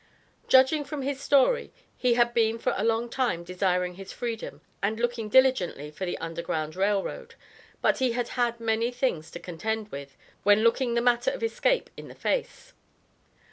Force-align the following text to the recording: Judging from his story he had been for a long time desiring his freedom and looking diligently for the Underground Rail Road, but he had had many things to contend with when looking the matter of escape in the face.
Judging 0.47 0.83
from 0.83 1.03
his 1.03 1.21
story 1.21 1.71
he 1.95 2.15
had 2.15 2.33
been 2.33 2.57
for 2.57 2.73
a 2.75 2.83
long 2.83 3.07
time 3.07 3.43
desiring 3.43 3.93
his 3.93 4.11
freedom 4.11 4.61
and 4.81 4.99
looking 4.99 5.29
diligently 5.29 5.91
for 5.91 6.07
the 6.07 6.17
Underground 6.17 6.75
Rail 6.75 7.03
Road, 7.03 7.35
but 7.83 7.99
he 7.99 8.13
had 8.13 8.29
had 8.29 8.59
many 8.59 8.89
things 8.89 9.29
to 9.29 9.39
contend 9.39 9.89
with 9.89 10.17
when 10.41 10.63
looking 10.63 10.95
the 10.95 11.01
matter 11.01 11.29
of 11.29 11.43
escape 11.43 11.91
in 11.95 12.07
the 12.07 12.15
face. 12.15 12.73